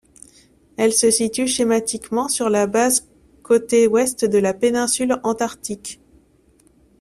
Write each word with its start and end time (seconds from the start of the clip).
Elle 0.77 0.93
se 0.93 1.11
situe 1.11 1.45
schématiquement 1.47 2.27
sur 2.27 2.49
la 2.49 2.65
base 2.65 3.07
côté 3.43 3.85
ouest 3.87 4.25
de 4.25 4.39
la 4.39 4.55
péninsule 4.55 5.19
Antarctique. 5.21 6.01